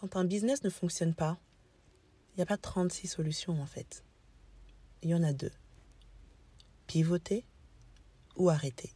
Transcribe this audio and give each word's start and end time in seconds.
Quand 0.00 0.14
un 0.14 0.24
business 0.24 0.62
ne 0.62 0.70
fonctionne 0.70 1.12
pas, 1.12 1.38
il 2.30 2.36
n'y 2.36 2.42
a 2.42 2.46
pas 2.46 2.56
36 2.56 3.08
solutions 3.08 3.60
en 3.60 3.66
fait. 3.66 4.04
Il 5.02 5.10
y 5.10 5.14
en 5.14 5.24
a 5.24 5.32
deux. 5.32 5.50
Pivoter 6.86 7.44
ou 8.36 8.48
arrêter. 8.48 8.92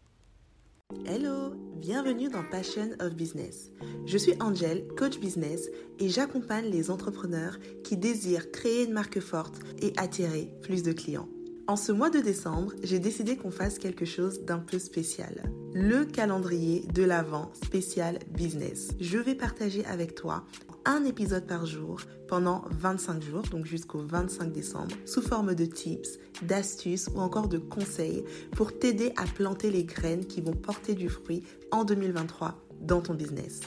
Hello, 1.04 1.54
bienvenue 1.74 2.28
dans 2.28 2.44
Passion 2.44 2.90
of 3.00 3.16
Business. 3.16 3.72
Je 4.06 4.16
suis 4.16 4.40
Angel, 4.40 4.86
coach 4.96 5.18
business, 5.18 5.70
et 5.98 6.08
j'accompagne 6.08 6.66
les 6.66 6.88
entrepreneurs 6.88 7.58
qui 7.82 7.96
désirent 7.96 8.52
créer 8.52 8.84
une 8.84 8.92
marque 8.92 9.18
forte 9.18 9.58
et 9.80 9.92
attirer 9.96 10.54
plus 10.62 10.84
de 10.84 10.92
clients. 10.92 11.28
En 11.66 11.74
ce 11.74 11.90
mois 11.90 12.10
de 12.10 12.20
décembre, 12.20 12.74
j'ai 12.84 13.00
décidé 13.00 13.36
qu'on 13.36 13.50
fasse 13.50 13.80
quelque 13.80 14.04
chose 14.04 14.42
d'un 14.42 14.60
peu 14.60 14.78
spécial. 14.78 15.42
Le 15.74 16.04
calendrier 16.04 16.86
de 16.92 17.02
l'Avent 17.02 17.50
spécial 17.54 18.18
business. 18.28 18.90
Je 19.00 19.16
vais 19.16 19.34
partager 19.34 19.84
avec 19.86 20.14
toi 20.14 20.44
un 20.84 21.04
épisode 21.06 21.46
par 21.46 21.64
jour 21.64 22.00
pendant 22.28 22.64
25 22.70 23.22
jours, 23.22 23.42
donc 23.42 23.64
jusqu'au 23.64 24.02
25 24.02 24.52
décembre, 24.52 24.94
sous 25.06 25.22
forme 25.22 25.54
de 25.54 25.64
tips, 25.64 26.18
d'astuces 26.42 27.08
ou 27.14 27.20
encore 27.20 27.48
de 27.48 27.56
conseils 27.56 28.22
pour 28.54 28.78
t'aider 28.78 29.14
à 29.16 29.24
planter 29.24 29.70
les 29.70 29.84
graines 29.84 30.26
qui 30.26 30.42
vont 30.42 30.52
porter 30.52 30.94
du 30.94 31.08
fruit 31.08 31.42
en 31.70 31.84
2023 31.84 32.54
dans 32.82 33.00
ton 33.00 33.14
business. 33.14 33.60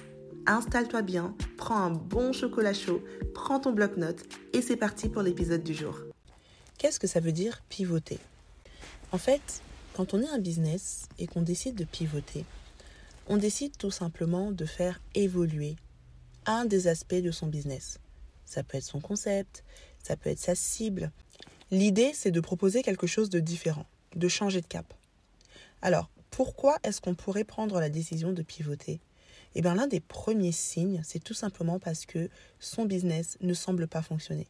Installe-toi 0.46 1.02
bien, 1.02 1.34
prends 1.58 1.78
un 1.78 1.92
bon 1.92 2.34
chocolat 2.34 2.74
chaud, 2.74 3.02
prends 3.34 3.60
ton 3.60 3.72
bloc-notes 3.72 4.26
et 4.54 4.62
c'est 4.62 4.78
parti 4.78 5.10
pour 5.10 5.24
l'épisode 5.24 5.64
du 5.64 5.74
jour. 5.74 5.98
Qu'est-ce 6.78 7.00
que 7.00 7.08
ça 7.08 7.20
veut 7.20 7.32
dire 7.32 7.64
pivoter? 7.68 8.20
En 9.12 9.18
fait, 9.18 9.62
quand 9.96 10.14
on 10.14 10.22
est 10.22 10.28
un 10.28 10.40
business 10.40 11.08
et 11.20 11.26
qu'on 11.26 11.42
décide 11.42 11.76
de 11.76 11.86
pivoter, 11.86 12.44
on 13.28 13.38
décide 13.38 13.78
tout 13.78 13.92
simplement 13.92 14.52
de 14.52 14.66
faire 14.66 15.00
évoluer 15.16 15.78
un 16.46 16.66
des 16.66 16.88
aspects 16.88 17.16
de 17.16 17.32
son 17.32 17.48
business. 17.48 18.00
Ça 18.44 18.62
peut 18.62 18.78
être 18.78 18.84
son 18.84 19.00
concept, 19.00 19.64
ça 20.04 20.18
peut 20.18 20.30
être 20.30 20.40
sa 20.40 20.54
cible. 20.54 21.12
L'idée, 21.72 22.12
c'est 22.14 22.32
de 22.32 22.42
proposer 22.42 22.84
quelque 22.84 23.08
chose 23.08 23.30
de 23.30 23.40
différent, 23.40 23.86
de 24.18 24.28
changer 24.28 24.60
de 24.60 24.68
cap. 24.68 24.94
Alors, 25.82 26.10
pourquoi 26.30 26.78
est-ce 26.84 27.00
qu'on 27.00 27.16
pourrait 27.16 27.46
prendre 27.46 27.80
la 27.80 27.90
décision 27.90 28.34
de 28.34 28.42
pivoter? 28.42 29.00
Eh 29.56 29.62
bien, 29.62 29.76
l'un 29.76 29.88
des 29.88 30.02
premiers 30.02 30.52
signes, 30.52 31.02
c'est 31.06 31.24
tout 31.24 31.34
simplement 31.34 31.80
parce 31.80 32.06
que 32.06 32.30
son 32.60 32.84
business 32.84 33.38
ne 33.40 33.54
semble 33.54 33.88
pas 33.88 34.02
fonctionner. 34.02 34.48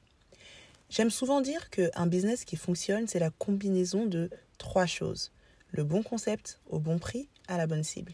J'aime 0.90 1.12
souvent 1.12 1.42
dire 1.42 1.70
qu'un 1.70 2.08
business 2.08 2.46
qui 2.46 2.56
fonctionne, 2.56 3.08
c'est 3.08 3.20
la 3.20 3.30
combinaison 3.30 4.08
de 4.08 4.32
trois 4.58 4.86
choses. 4.86 5.32
Le 5.72 5.84
bon 5.84 6.04
concept 6.04 6.62
au 6.68 6.80
bon 6.80 7.00
prix 7.00 7.30
à 7.48 7.58
la 7.58 7.68
bonne 7.68 7.84
cible. 7.84 8.14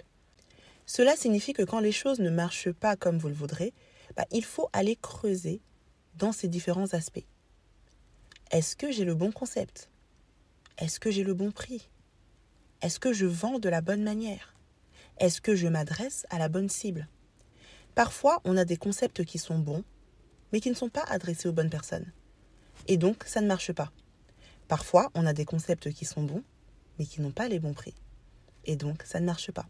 Cela 0.86 1.16
signifie 1.16 1.54
que 1.54 1.64
quand 1.64 1.80
les 1.80 1.92
choses 1.92 2.20
ne 2.20 2.30
marchent 2.30 2.72
pas 2.72 2.96
comme 2.96 3.18
vous 3.18 3.28
le 3.28 3.34
voudrez, 3.34 3.74
bah, 4.16 4.26
il 4.32 4.44
faut 4.44 4.70
aller 4.74 4.96
creuser 4.96 5.62
dans 6.16 6.32
ces 6.32 6.48
différents 6.48 6.94
aspects. 6.94 7.26
Est-ce 8.52 8.76
que 8.76 8.92
j'ai 8.92 9.06
le 9.06 9.16
bon 9.16 9.32
concept? 9.32 9.90
Est-ce 10.78 11.00
que 11.00 11.12
j'ai 11.12 11.24
le 11.24 11.34
bon 11.34 11.52
prix? 11.52 11.90
Est-ce 12.82 13.00
que 13.00 13.14
je 13.14 13.26
vends 13.26 13.60
de 13.60 13.70
la 13.70 13.82
bonne 13.82 14.04
manière? 14.04 14.56
Est-ce 15.20 15.40
que 15.40 15.56
je 15.56 15.68
m'adresse 15.68 16.26
à 16.30 16.40
la 16.40 16.50
bonne 16.50 16.70
cible? 16.70 17.08
Parfois, 17.96 18.42
on 18.44 18.58
a 18.58 18.66
des 18.66 18.78
concepts 18.78 19.24
qui 19.24 19.38
sont 19.38 19.60
bons, 19.60 19.84
mais 20.52 20.60
qui 20.60 20.70
ne 20.70 20.76
sont 20.76 20.90
pas 20.90 21.04
adressés 21.04 21.48
aux 21.48 21.54
bonnes 21.54 21.70
personnes. 21.70 22.12
Et 22.88 22.98
donc, 22.98 23.24
ça 23.26 23.42
ne 23.42 23.48
marche 23.48 23.72
pas. 23.72 23.92
Parfois, 24.72 25.12
on 25.16 25.26
a 25.26 25.34
des 25.34 25.44
concepts 25.44 25.92
qui 25.92 26.06
sont 26.06 26.24
bons, 26.24 26.46
mais 26.98 27.06
qui 27.06 27.20
n'ont 27.20 27.32
pas 27.32 27.50
les 27.50 27.60
bons 27.60 27.74
prix. 27.74 27.94
Et 28.64 28.78
donc, 28.78 29.04
ça 29.04 29.20
ne 29.20 29.26
marche 29.26 29.52
pas. 29.52 29.68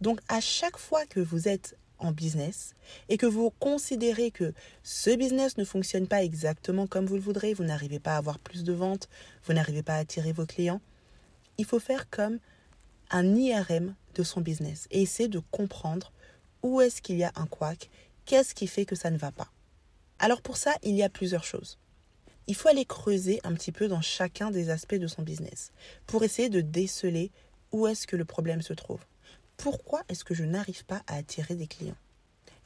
Donc 0.00 0.18
à 0.28 0.40
chaque 0.40 0.78
fois 0.78 1.04
que 1.04 1.20
vous 1.20 1.46
êtes 1.46 1.76
en 1.98 2.10
business 2.10 2.74
et 3.10 3.18
que 3.18 3.26
vous 3.26 3.50
considérez 3.58 4.30
que 4.30 4.54
ce 4.82 5.14
business 5.14 5.58
ne 5.58 5.64
fonctionne 5.66 6.06
pas 6.06 6.24
exactement 6.24 6.86
comme 6.86 7.04
vous 7.04 7.16
le 7.16 7.20
voudrez, 7.20 7.52
vous 7.52 7.64
n'arrivez 7.64 7.98
pas 7.98 8.14
à 8.14 8.16
avoir 8.16 8.38
plus 8.38 8.64
de 8.64 8.72
ventes, 8.72 9.10
vous 9.44 9.52
n'arrivez 9.52 9.82
pas 9.82 9.96
à 9.96 9.98
attirer 9.98 10.32
vos 10.32 10.46
clients, 10.46 10.80
il 11.58 11.66
faut 11.66 11.78
faire 11.78 12.08
comme 12.08 12.38
un 13.10 13.36
IRM 13.36 13.94
de 14.14 14.22
son 14.22 14.40
business 14.40 14.88
et 14.90 15.02
essayer 15.02 15.28
de 15.28 15.42
comprendre 15.50 16.14
où 16.62 16.80
est-ce 16.80 17.02
qu'il 17.02 17.18
y 17.18 17.24
a 17.24 17.32
un 17.34 17.46
couac, 17.46 17.90
qu'est-ce 18.24 18.54
qui 18.54 18.68
fait 18.68 18.86
que 18.86 18.96
ça 18.96 19.10
ne 19.10 19.18
va 19.18 19.32
pas. 19.32 19.50
Alors 20.18 20.40
pour 20.40 20.56
ça, 20.56 20.72
il 20.82 20.94
y 20.94 21.02
a 21.02 21.10
plusieurs 21.10 21.44
choses. 21.44 21.78
Il 22.46 22.54
faut 22.54 22.68
aller 22.68 22.84
creuser 22.84 23.40
un 23.44 23.54
petit 23.54 23.72
peu 23.72 23.88
dans 23.88 24.02
chacun 24.02 24.50
des 24.50 24.68
aspects 24.68 24.94
de 24.94 25.06
son 25.06 25.22
business 25.22 25.72
pour 26.06 26.24
essayer 26.24 26.50
de 26.50 26.60
déceler 26.60 27.32
où 27.72 27.86
est-ce 27.86 28.06
que 28.06 28.16
le 28.16 28.24
problème 28.24 28.62
se 28.62 28.74
trouve. 28.74 29.00
Pourquoi 29.56 30.02
est-ce 30.08 30.24
que 30.24 30.34
je 30.34 30.44
n'arrive 30.44 30.84
pas 30.84 31.02
à 31.06 31.16
attirer 31.16 31.54
des 31.54 31.66
clients? 31.66 31.96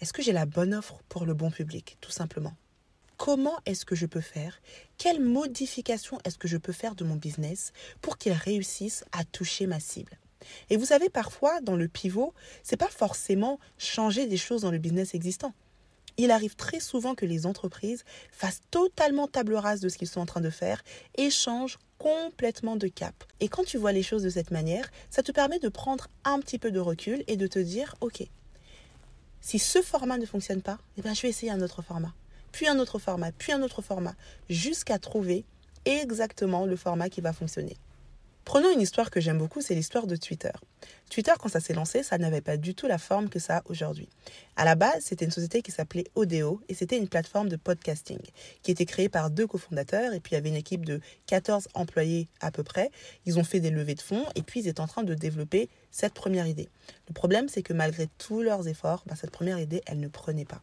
Est-ce 0.01 0.13
que 0.13 0.23
j'ai 0.23 0.33
la 0.33 0.47
bonne 0.47 0.75
offre 0.75 1.01
pour 1.09 1.27
le 1.27 1.35
bon 1.35 1.51
public, 1.51 1.97
tout 2.01 2.11
simplement? 2.11 2.55
Comment 3.17 3.59
est-ce 3.67 3.85
que 3.85 3.97
je 3.97 4.07
peux 4.07 4.21
faire? 4.21 4.61
Quelle 4.97 5.21
modification 5.21 6.19
est-ce 6.25 6.39
que 6.39 6.49
je 6.49 6.57
peux 6.57 6.73
faire 6.73 6.95
de 6.95 7.05
mon 7.05 7.17
business 7.17 7.73
pour 8.01 8.17
qu'il 8.17 8.33
réussisse 8.33 9.05
à 9.13 9.25
toucher 9.25 9.67
ma 9.67 9.81
cible? 9.81 10.19
Et 10.71 10.77
vous 10.77 10.85
savez, 10.87 11.09
parfois, 11.09 11.61
dans 11.61 11.77
le 11.77 11.89
pivot, 11.89 12.33
c'est 12.63 12.77
pas 12.77 12.89
forcément 12.89 13.59
changer 13.77 14.27
des 14.27 14.37
choses 14.37 14.63
dans 14.63 14.71
le 14.71 14.79
business 14.79 15.15
existant 15.15 15.53
il 16.19 16.33
arrive 16.33 16.57
très 16.57 16.81
souvent 16.81 17.15
que 17.15 17.25
les 17.25 17.47
entreprises 17.47 18.05
fassent 18.31 18.61
totalement 18.71 19.29
table 19.29 19.55
rase 19.55 19.81
de 19.81 19.89
ce 19.89 19.97
qu'ils 19.97 20.09
sont 20.09 20.21
en 20.21 20.27
train 20.27 20.41
de 20.41 20.51
faire 20.51 20.83
et 21.17 21.31
changent 21.31 21.79
complètement 21.99 22.77
de 22.77 22.89
cap. 22.89 23.25
Et 23.41 23.49
quand 23.49 23.65
tu 23.65 23.79
vois 23.79 23.93
les 23.93 24.03
choses 24.03 24.25
de 24.25 24.31
cette 24.31 24.51
manière, 24.51 24.91
ça 25.11 25.23
te 25.23 25.33
permet 25.33 25.59
de 25.59 25.69
prendre 25.69 26.09
un 26.25 26.41
petit 26.41 26.59
peu 26.59 26.71
de 26.71 26.81
recul 26.81 27.25
et 27.29 27.37
de 27.37 27.47
te 27.47 27.59
dire, 27.59 27.95
ok, 28.01 28.25
si 29.41 29.59
ce 29.59 29.81
format 29.81 30.19
ne 30.19 30.27
fonctionne 30.27 30.63
pas, 30.63 30.79
eh 30.97 31.03
bien, 31.03 31.15
je 31.15 31.23
vais 31.23 31.29
essayer 31.29 31.53
un 31.53 31.63
autre 31.63 31.83
format, 31.83 32.13
puis 32.53 32.67
un 32.67 32.79
autre 32.79 32.99
format, 32.99 33.33
puis 33.33 33.53
un 33.53 33.63
autre 33.63 33.83
format, 33.83 34.15
jusqu'à 34.51 34.99
trouver 34.99 35.45
exactement 35.85 36.67
le 36.67 36.77
format 36.77 37.09
qui 37.09 37.21
va 37.21 37.33
fonctionner. 37.33 37.77
Prenons 38.49 38.73
une 38.73 38.81
histoire 38.81 39.11
que 39.11 39.21
j'aime 39.21 39.37
beaucoup, 39.37 39.61
c'est 39.61 39.75
l'histoire 39.75 40.07
de 40.07 40.17
Twitter. 40.17 40.53
Twitter, 41.11 41.33
quand 41.39 41.51
ça 41.51 41.61
s'est 41.61 41.75
lancé, 41.75 42.03
ça 42.03 42.17
n'avait 42.17 42.41
pas 42.41 42.57
du 42.57 42.75
tout 42.75 42.87
la 42.87 42.97
forme 42.97 43.29
que 43.29 43.39
ça 43.39 43.59
a 43.59 43.63
aujourd'hui. 43.67 44.09
À 44.57 44.65
la 44.65 44.75
base, 44.75 45.03
c'était 45.03 45.27
une 45.27 45.31
société 45.31 45.61
qui 45.61 45.71
s'appelait 45.71 46.07
Odeo 46.15 46.63
et 46.71 46.73
c'était 46.73 46.97
une 46.97 47.09
plateforme 47.09 47.51
de 47.51 47.57
podcasting 47.57 48.23
qui 48.63 48.71
était 48.71 48.87
créée 48.87 49.11
par 49.11 49.29
deux 49.29 49.47
cofondateurs 49.47 50.15
et 50.15 50.21
puis 50.21 50.33
il 50.33 50.37
y 50.37 50.39
avait 50.39 50.49
une 50.49 50.55
équipe 50.55 50.87
de 50.87 51.03
14 51.27 51.69
employés 51.75 52.27
à 52.41 52.51
peu 52.51 52.63
près. 52.63 52.91
Ils 53.27 53.39
ont 53.39 53.45
fait 53.45 53.61
des 53.61 53.69
levées 53.69 53.97
de 53.97 54.01
fonds 54.01 54.25
et 54.35 54.41
puis 54.41 54.61
ils 54.61 54.69
étaient 54.69 54.81
en 54.81 54.87
train 54.87 55.03
de 55.03 55.13
développer 55.13 55.69
cette 55.91 56.15
première 56.15 56.47
idée. 56.47 56.71
Le 57.07 57.13
problème, 57.13 57.51
c'est 57.51 57.63
que 57.63 57.75
malgré 57.75 58.09
tous 58.17 58.41
leurs 58.41 58.67
efforts, 58.67 59.05
bah, 59.07 59.15
cette 59.15 59.31
première 59.31 59.59
idée, 59.59 59.83
elle 59.85 60.01
ne 60.01 60.09
prenait 60.09 60.47
pas. 60.47 60.63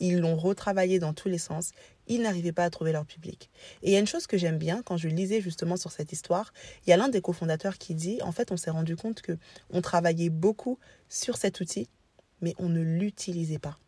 Ils 0.00 0.18
l'ont 0.18 0.36
retravaillé 0.36 0.98
dans 0.98 1.12
tous 1.12 1.28
les 1.28 1.38
sens. 1.38 1.70
Ils 2.08 2.22
n'arrivaient 2.22 2.52
pas 2.52 2.64
à 2.64 2.70
trouver 2.70 2.92
leur 2.92 3.06
public. 3.06 3.50
Et 3.82 3.90
il 3.90 3.92
y 3.92 3.96
a 3.96 4.00
une 4.00 4.06
chose 4.06 4.26
que 4.26 4.36
j'aime 4.36 4.58
bien 4.58 4.82
quand 4.82 4.96
je 4.96 5.08
lisais 5.08 5.40
justement 5.40 5.76
sur 5.76 5.92
cette 5.92 6.12
histoire. 6.12 6.52
Il 6.86 6.90
y 6.90 6.92
a 6.92 6.96
l'un 6.96 7.08
des 7.08 7.20
cofondateurs 7.20 7.78
qui 7.78 7.94
dit 7.94 8.20
en 8.22 8.32
fait, 8.32 8.52
on 8.52 8.56
s'est 8.56 8.70
rendu 8.70 8.96
compte 8.96 9.22
que 9.22 9.38
on 9.70 9.80
travaillait 9.80 10.30
beaucoup 10.30 10.78
sur 11.08 11.36
cet 11.36 11.60
outil, 11.60 11.88
mais 12.40 12.54
on 12.58 12.68
ne 12.68 12.82
l'utilisait 12.82 13.58
pas. 13.58 13.78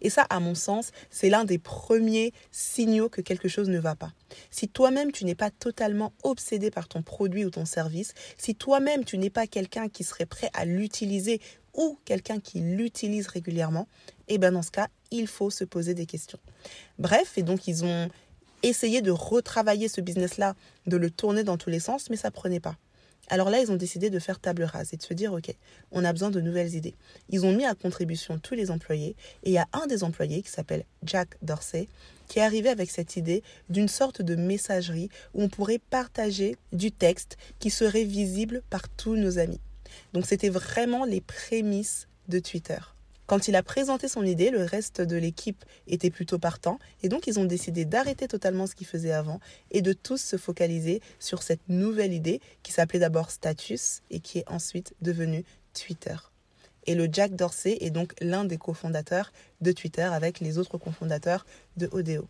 Et 0.00 0.10
ça, 0.10 0.22
à 0.30 0.40
mon 0.40 0.54
sens, 0.54 0.90
c'est 1.10 1.30
l'un 1.30 1.44
des 1.44 1.58
premiers 1.58 2.32
signaux 2.50 3.08
que 3.08 3.20
quelque 3.20 3.48
chose 3.48 3.68
ne 3.68 3.78
va 3.78 3.94
pas. 3.94 4.12
Si 4.50 4.68
toi-même, 4.68 5.12
tu 5.12 5.24
n'es 5.24 5.34
pas 5.34 5.50
totalement 5.50 6.12
obsédé 6.22 6.70
par 6.70 6.88
ton 6.88 7.02
produit 7.02 7.44
ou 7.44 7.50
ton 7.50 7.64
service, 7.64 8.14
si 8.36 8.54
toi-même, 8.54 9.04
tu 9.04 9.18
n'es 9.18 9.30
pas 9.30 9.46
quelqu'un 9.46 9.88
qui 9.88 10.04
serait 10.04 10.26
prêt 10.26 10.50
à 10.54 10.64
l'utiliser 10.64 11.40
ou 11.74 11.98
quelqu'un 12.04 12.38
qui 12.38 12.60
l'utilise 12.60 13.28
régulièrement, 13.28 13.88
eh 14.28 14.38
bien 14.38 14.52
dans 14.52 14.62
ce 14.62 14.70
cas, 14.70 14.88
il 15.12 15.26
faut 15.26 15.50
se 15.50 15.64
poser 15.64 15.94
des 15.94 16.06
questions. 16.06 16.38
Bref, 16.98 17.38
et 17.38 17.42
donc 17.42 17.68
ils 17.68 17.84
ont 17.84 18.08
essayé 18.62 19.02
de 19.02 19.10
retravailler 19.10 19.88
ce 19.88 20.00
business-là, 20.00 20.54
de 20.86 20.96
le 20.96 21.10
tourner 21.10 21.44
dans 21.44 21.56
tous 21.56 21.70
les 21.70 21.80
sens, 21.80 22.10
mais 22.10 22.16
ça 22.16 22.30
prenait 22.30 22.60
pas. 22.60 22.76
Alors 23.28 23.50
là, 23.50 23.60
ils 23.60 23.70
ont 23.70 23.76
décidé 23.76 24.10
de 24.10 24.18
faire 24.18 24.40
table 24.40 24.64
rase 24.64 24.92
et 24.92 24.96
de 24.96 25.02
se 25.02 25.14
dire, 25.14 25.32
OK, 25.32 25.54
on 25.92 26.04
a 26.04 26.12
besoin 26.12 26.30
de 26.30 26.40
nouvelles 26.40 26.74
idées. 26.74 26.94
Ils 27.28 27.46
ont 27.46 27.52
mis 27.52 27.64
à 27.64 27.74
contribution 27.74 28.38
tous 28.38 28.54
les 28.54 28.70
employés 28.70 29.16
et 29.44 29.50
il 29.50 29.52
y 29.52 29.58
a 29.58 29.68
un 29.72 29.86
des 29.86 30.04
employés 30.04 30.42
qui 30.42 30.50
s'appelle 30.50 30.84
Jack 31.04 31.36
Dorsey 31.40 31.88
qui 32.28 32.40
est 32.40 32.42
arrivé 32.42 32.68
avec 32.68 32.90
cette 32.90 33.16
idée 33.16 33.42
d'une 33.68 33.88
sorte 33.88 34.22
de 34.22 34.34
messagerie 34.34 35.08
où 35.34 35.42
on 35.42 35.48
pourrait 35.48 35.78
partager 35.78 36.56
du 36.72 36.90
texte 36.90 37.36
qui 37.58 37.70
serait 37.70 38.04
visible 38.04 38.62
par 38.70 38.88
tous 38.88 39.16
nos 39.16 39.38
amis. 39.38 39.60
Donc 40.12 40.26
c'était 40.26 40.48
vraiment 40.48 41.04
les 41.04 41.20
prémices 41.20 42.08
de 42.28 42.38
Twitter. 42.38 42.78
Quand 43.26 43.48
il 43.48 43.56
a 43.56 43.62
présenté 43.62 44.08
son 44.08 44.24
idée, 44.24 44.50
le 44.50 44.64
reste 44.64 45.00
de 45.00 45.16
l'équipe 45.16 45.64
était 45.86 46.10
plutôt 46.10 46.38
partant 46.38 46.78
et 47.02 47.08
donc 47.08 47.26
ils 47.26 47.38
ont 47.38 47.44
décidé 47.44 47.84
d'arrêter 47.84 48.26
totalement 48.26 48.66
ce 48.66 48.74
qu'ils 48.74 48.86
faisaient 48.86 49.12
avant 49.12 49.40
et 49.70 49.80
de 49.80 49.92
tous 49.92 50.20
se 50.20 50.36
focaliser 50.36 51.00
sur 51.18 51.42
cette 51.42 51.68
nouvelle 51.68 52.12
idée 52.12 52.40
qui 52.62 52.72
s'appelait 52.72 52.98
d'abord 52.98 53.30
Status 53.30 54.02
et 54.10 54.20
qui 54.20 54.38
est 54.38 54.48
ensuite 54.50 54.94
devenue 55.00 55.44
Twitter. 55.72 56.16
Et 56.86 56.94
le 56.96 57.08
Jack 57.10 57.36
Dorsey 57.36 57.78
est 57.80 57.90
donc 57.90 58.12
l'un 58.20 58.44
des 58.44 58.58
cofondateurs 58.58 59.32
de 59.60 59.70
Twitter 59.70 60.02
avec 60.02 60.40
les 60.40 60.58
autres 60.58 60.78
cofondateurs 60.78 61.46
de 61.76 61.88
Odeo. 61.92 62.28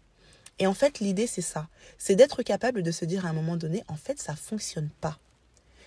Et 0.59 0.67
en 0.67 0.75
fait, 0.75 1.00
l'idée 1.00 1.27
c'est 1.27 1.41
ça, 1.41 1.69
c'est 1.97 2.15
d'être 2.15 2.43
capable 2.43 2.83
de 2.83 2.91
se 2.91 3.06
dire 3.06 3.25
à 3.25 3.31
un 3.31 3.33
moment 3.33 3.56
donné, 3.56 3.83
en 3.88 3.97
fait, 3.97 4.21
ça 4.21 4.37
fonctionne 4.37 4.91
pas 5.00 5.19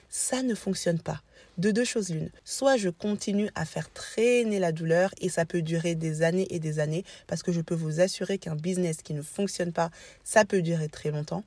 ça 0.09 0.43
ne 0.43 0.55
fonctionne 0.55 0.99
pas. 0.99 1.21
De 1.57 1.71
deux 1.71 1.85
choses 1.85 2.09
l'une, 2.09 2.31
soit 2.43 2.75
je 2.75 2.89
continue 2.89 3.49
à 3.55 3.63
faire 3.63 3.91
traîner 3.91 4.59
la 4.59 4.71
douleur 4.73 5.11
et 5.21 5.29
ça 5.29 5.45
peut 5.45 5.61
durer 5.61 5.95
des 5.95 6.21
années 6.21 6.47
et 6.49 6.59
des 6.59 6.79
années 6.79 7.05
parce 7.27 7.43
que 7.43 7.53
je 7.53 7.61
peux 7.61 7.75
vous 7.75 8.01
assurer 8.01 8.37
qu'un 8.37 8.55
business 8.55 9.01
qui 9.01 9.13
ne 9.13 9.21
fonctionne 9.21 9.71
pas, 9.71 9.89
ça 10.23 10.43
peut 10.43 10.61
durer 10.61 10.89
très 10.89 11.11
longtemps. 11.11 11.45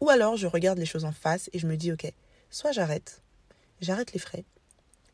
Ou 0.00 0.08
alors 0.08 0.36
je 0.36 0.46
regarde 0.46 0.78
les 0.78 0.86
choses 0.86 1.04
en 1.04 1.12
face 1.12 1.50
et 1.52 1.58
je 1.58 1.66
me 1.66 1.76
dis 1.76 1.92
ok, 1.92 2.10
soit 2.50 2.72
j'arrête, 2.72 3.22
j'arrête 3.82 4.14
les 4.14 4.18
frais, 4.18 4.44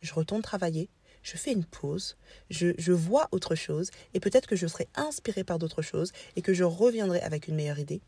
je 0.01 0.15
retourne 0.15 0.43
travailler, 0.43 0.89
je 1.25 1.37
fais 1.37 1.53
une 1.53 1.65
pause, 1.65 2.17
je, 2.51 2.69
je 2.79 2.93
vois 2.93 3.27
autre 3.33 3.57
chose 3.57 3.91
et 4.15 4.21
peut-être 4.21 4.47
que 4.47 4.55
je 4.55 4.69
serai 4.69 4.87
inspirée 4.95 5.43
par 5.43 5.59
d'autres 5.59 5.83
choses 5.83 6.13
et 6.37 6.43
que 6.43 6.55
je 6.55 6.63
reviendrai 6.63 7.21
avec 7.21 7.49
une 7.49 7.57
meilleure 7.57 7.81
idée. 7.81 8.01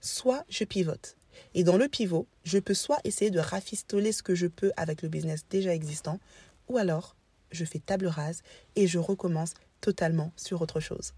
Soit 0.00 0.44
je 0.48 0.64
pivote 0.64 1.16
et 1.54 1.64
dans 1.64 1.76
le 1.76 1.88
pivot, 1.88 2.26
je 2.44 2.58
peux 2.58 2.74
soit 2.74 2.98
essayer 3.04 3.30
de 3.30 3.38
rafistoler 3.38 4.12
ce 4.12 4.22
que 4.22 4.34
je 4.34 4.46
peux 4.46 4.72
avec 4.76 5.02
le 5.02 5.08
business 5.08 5.44
déjà 5.48 5.74
existant, 5.74 6.20
ou 6.68 6.78
alors 6.78 7.16
je 7.50 7.64
fais 7.64 7.78
table 7.78 8.06
rase 8.06 8.42
et 8.76 8.86
je 8.86 8.98
recommence 8.98 9.54
totalement 9.80 10.32
sur 10.36 10.62
autre 10.62 10.80
chose. 10.80 11.14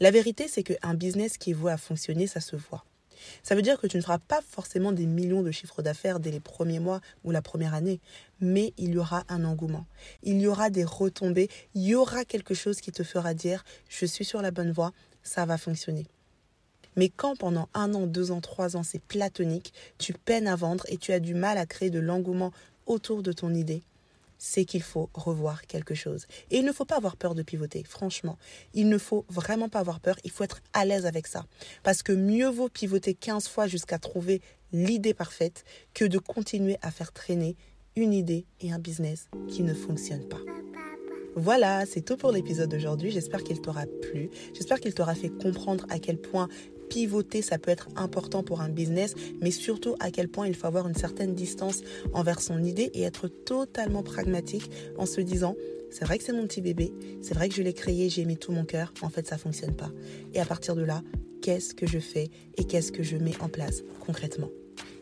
La 0.00 0.10
vérité, 0.10 0.48
c'est 0.48 0.62
qu'un 0.62 0.94
business 0.94 1.38
qui 1.38 1.50
est 1.50 1.54
voué 1.54 1.72
à 1.72 1.76
fonctionner, 1.76 2.26
ça 2.26 2.40
se 2.40 2.56
voit. 2.56 2.84
Ça 3.42 3.54
veut 3.54 3.62
dire 3.62 3.80
que 3.80 3.86
tu 3.86 3.96
ne 3.96 4.02
feras 4.02 4.18
pas 4.18 4.40
forcément 4.42 4.92
des 4.92 5.06
millions 5.06 5.42
de 5.42 5.50
chiffres 5.50 5.82
d'affaires 5.82 6.20
dès 6.20 6.30
les 6.30 6.40
premiers 6.40 6.80
mois 6.80 7.00
ou 7.24 7.30
la 7.30 7.42
première 7.42 7.74
année, 7.74 8.00
mais 8.40 8.74
il 8.76 8.92
y 8.92 8.98
aura 8.98 9.24
un 9.28 9.44
engouement, 9.44 9.86
il 10.22 10.40
y 10.40 10.46
aura 10.46 10.68
des 10.68 10.84
retombées, 10.84 11.48
il 11.74 11.82
y 11.82 11.94
aura 11.94 12.24
quelque 12.24 12.54
chose 12.54 12.80
qui 12.80 12.92
te 12.92 13.02
fera 13.02 13.34
dire 13.34 13.64
je 13.88 14.04
suis 14.06 14.24
sur 14.24 14.42
la 14.42 14.50
bonne 14.50 14.72
voie, 14.72 14.92
ça 15.22 15.46
va 15.46 15.56
fonctionner. 15.58 16.06
Mais 16.96 17.08
quand 17.08 17.36
pendant 17.36 17.68
un 17.74 17.94
an, 17.94 18.06
deux 18.06 18.30
ans, 18.30 18.40
trois 18.40 18.76
ans, 18.76 18.82
c'est 18.82 19.02
platonique, 19.02 19.72
tu 19.98 20.12
peines 20.12 20.48
à 20.48 20.56
vendre 20.56 20.84
et 20.88 20.96
tu 20.96 21.12
as 21.12 21.20
du 21.20 21.34
mal 21.34 21.58
à 21.58 21.66
créer 21.66 21.90
de 21.90 22.00
l'engouement 22.00 22.52
autour 22.86 23.22
de 23.22 23.32
ton 23.32 23.54
idée, 23.54 23.82
c'est 24.38 24.64
qu'il 24.64 24.82
faut 24.82 25.10
revoir 25.14 25.66
quelque 25.66 25.94
chose. 25.94 26.26
Et 26.50 26.58
il 26.58 26.64
ne 26.64 26.72
faut 26.72 26.84
pas 26.84 26.96
avoir 26.96 27.16
peur 27.16 27.34
de 27.34 27.42
pivoter, 27.42 27.84
franchement. 27.84 28.38
Il 28.74 28.88
ne 28.88 28.98
faut 28.98 29.24
vraiment 29.28 29.68
pas 29.68 29.80
avoir 29.80 30.00
peur, 30.00 30.16
il 30.24 30.30
faut 30.30 30.44
être 30.44 30.60
à 30.72 30.84
l'aise 30.84 31.06
avec 31.06 31.26
ça. 31.26 31.46
Parce 31.82 32.02
que 32.02 32.12
mieux 32.12 32.48
vaut 32.48 32.68
pivoter 32.68 33.14
15 33.14 33.48
fois 33.48 33.66
jusqu'à 33.66 33.98
trouver 33.98 34.40
l'idée 34.72 35.14
parfaite 35.14 35.64
que 35.94 36.04
de 36.04 36.18
continuer 36.18 36.76
à 36.82 36.90
faire 36.90 37.12
traîner 37.12 37.56
une 37.96 38.12
idée 38.12 38.44
et 38.60 38.72
un 38.72 38.78
business 38.78 39.28
qui 39.48 39.62
ne 39.62 39.72
fonctionnent 39.72 40.28
pas. 40.28 40.40
Voilà, 41.34 41.84
c'est 41.84 42.00
tout 42.00 42.16
pour 42.16 42.32
l'épisode 42.32 42.70
d'aujourd'hui. 42.70 43.10
J'espère 43.10 43.44
qu'il 43.44 43.60
t'aura 43.60 43.84
plu. 43.86 44.30
J'espère 44.54 44.80
qu'il 44.80 44.94
t'aura 44.94 45.14
fait 45.14 45.28
comprendre 45.28 45.84
à 45.90 45.98
quel 45.98 46.18
point 46.18 46.48
pivoter, 46.88 47.42
ça 47.42 47.58
peut 47.58 47.70
être 47.70 47.88
important 47.96 48.42
pour 48.42 48.60
un 48.60 48.68
business, 48.68 49.14
mais 49.40 49.50
surtout 49.50 49.94
à 50.00 50.10
quel 50.10 50.28
point 50.28 50.46
il 50.46 50.54
faut 50.54 50.66
avoir 50.66 50.88
une 50.88 50.94
certaine 50.94 51.34
distance 51.34 51.82
envers 52.12 52.40
son 52.40 52.62
idée 52.62 52.90
et 52.94 53.02
être 53.02 53.28
totalement 53.28 54.02
pragmatique 54.02 54.70
en 54.98 55.06
se 55.06 55.20
disant, 55.20 55.56
c'est 55.90 56.04
vrai 56.04 56.18
que 56.18 56.24
c'est 56.24 56.32
mon 56.32 56.46
petit 56.46 56.60
bébé, 56.60 56.92
c'est 57.22 57.34
vrai 57.34 57.48
que 57.48 57.54
je 57.54 57.62
l'ai 57.62 57.72
créé, 57.72 58.08
j'ai 58.08 58.24
mis 58.24 58.36
tout 58.36 58.52
mon 58.52 58.64
cœur, 58.64 58.92
en 59.02 59.08
fait 59.08 59.26
ça 59.26 59.38
fonctionne 59.38 59.74
pas. 59.74 59.90
Et 60.34 60.40
à 60.40 60.44
partir 60.44 60.74
de 60.74 60.82
là, 60.82 61.02
qu'est-ce 61.42 61.74
que 61.74 61.86
je 61.86 61.98
fais 61.98 62.30
et 62.56 62.64
qu'est-ce 62.64 62.92
que 62.92 63.02
je 63.02 63.16
mets 63.16 63.40
en 63.40 63.48
place 63.48 63.82
concrètement? 64.04 64.50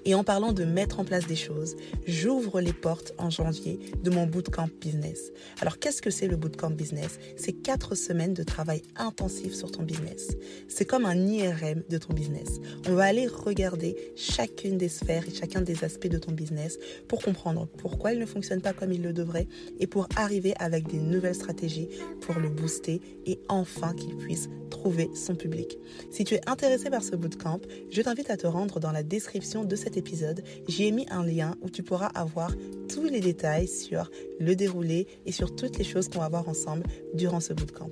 Et 0.05 0.15
en 0.15 0.25
parlant 0.25 0.53
de 0.53 0.65
mettre 0.65 1.01
en 1.01 1.05
place 1.05 1.27
des 1.27 1.37
choses, 1.37 1.77
j'ouvre 2.07 2.61
les 2.61 2.73
portes 2.73 3.13
en 3.19 3.31
janvier 3.31 3.79
de 4.03 4.11
mon 4.11 4.27
bootcamp 4.27 4.69
business. 4.81 5.33
Alors 5.61 5.79
qu'est-ce 5.79 6.03
que 6.03 6.11
c'est 6.11 6.29
le 6.29 6.37
bootcamp 6.37 6.71
business? 6.71 7.19
C'est 7.37 7.53
quatre 7.53 7.95
semaines 7.95 8.35
de 8.35 8.43
travail 8.43 8.83
intensif 8.97 9.55
sur 9.55 9.71
ton 9.71 9.83
business. 9.83 10.37
C'est 10.69 10.85
comme 10.85 11.07
un 11.07 11.27
IRM 11.27 11.83
de 11.89 11.99
ton 11.99 12.13
business. 12.13 12.61
On 12.89 12.95
va 12.95 13.05
aller 13.05 13.27
regarder 13.27 13.97
chacune 14.17 14.79
des 14.79 14.89
sphères 14.89 15.27
et 15.27 15.35
chacun 15.35 15.61
des 15.61 15.85
aspects 15.85 16.09
de 16.09 16.19
ton 16.19 16.33
business 16.33 16.79
pour 17.09 17.23
comprendre 17.23 17.69
pourquoi 17.79 18.13
il 18.13 18.19
ne 18.19 18.27
fonctionne 18.27 18.61
pas 18.61 18.73
comme 18.73 18.93
il 18.93 19.03
le 19.03 19.13
devrait 19.13 19.49
et 19.79 19.87
pour 19.87 20.09
arriver 20.17 20.55
avec 20.59 20.87
des 20.87 20.99
nouvelles 20.99 21.35
stratégies 21.35 21.89
pour 22.21 22.37
le 22.37 22.49
booster 22.49 23.01
et 23.27 23.41
enfin 23.49 23.95
qu'il 23.95 24.17
puisse 24.17 24.49
trouver 24.71 25.11
son 25.15 25.35
public. 25.35 25.79
Si 26.11 26.25
tu 26.25 26.35
es 26.35 26.41
intéressé 26.49 26.91
par 26.91 27.03
ce 27.03 27.17
bootcamp, 27.17 27.61
je 27.91 28.03
t'invite 28.03 28.31
à 28.31 28.37
te 28.37 28.47
rendre 28.47 28.81
dans 28.81 28.93
la 28.93 29.03
description 29.03 29.65
de 29.65 29.77
cette 29.77 29.94
épisode, 29.97 30.43
j'y 30.69 30.87
ai 30.87 30.93
mis 30.93 31.07
un 31.11 31.25
lien 31.25 31.57
où 31.63 31.71
tu 31.71 31.83
pourras 31.83 32.09
avoir 32.09 32.53
tous 32.89 33.05
les 33.05 33.21
détails 33.21 33.69
sur 33.69 34.11
le 34.41 34.55
déroulé 34.55 35.07
et 35.27 35.33
sur 35.33 35.55
toutes 35.55 35.79
les 35.79 35.85
choses 35.85 36.09
qu'on 36.09 36.21
va 36.21 36.29
voir 36.29 36.49
ensemble 36.49 36.85
durant 37.15 37.41
ce 37.41 37.53
bootcamp. 37.53 37.91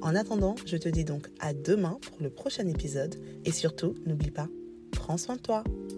En 0.00 0.14
attendant, 0.14 0.54
je 0.64 0.76
te 0.76 0.88
dis 0.88 1.04
donc 1.04 1.28
à 1.40 1.52
demain 1.52 1.98
pour 2.02 2.16
le 2.20 2.30
prochain 2.30 2.66
épisode 2.66 3.16
et 3.44 3.52
surtout, 3.52 3.94
n'oublie 4.06 4.30
pas, 4.30 4.48
prends 4.92 5.18
soin 5.18 5.36
de 5.36 5.40
toi. 5.40 5.64